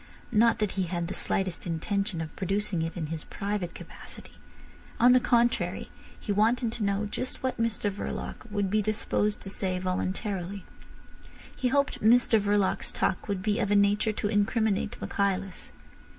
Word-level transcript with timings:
Not 0.31 0.57
that 0.57 0.71
he 0.71 0.85
had 0.87 1.07
the 1.07 1.13
slightest 1.13 1.67
intention 1.67 2.21
of 2.21 2.35
producing 2.35 2.81
it 2.81 2.97
in 2.97 3.05
his 3.13 3.23
private 3.23 3.75
capacity. 3.75 4.31
On 4.99 5.11
the 5.11 5.19
contrary, 5.19 5.91
he 6.19 6.31
wanted 6.31 6.71
to 6.71 6.83
know 6.83 7.05
just 7.05 7.43
what 7.43 7.61
Mr 7.61 7.91
Verloc 7.91 8.49
would 8.49 8.71
be 8.71 8.81
disposed 8.81 9.41
to 9.41 9.49
say 9.51 9.77
voluntarily. 9.77 10.65
He 11.55 11.67
hoped 11.67 12.01
Mr 12.01 12.39
Verloc's 12.39 12.91
talk 12.91 13.27
would 13.27 13.43
be 13.43 13.59
of 13.59 13.69
a 13.69 13.75
nature 13.75 14.11
to 14.11 14.27
incriminate 14.27 14.97
Michaelis. 14.99 15.71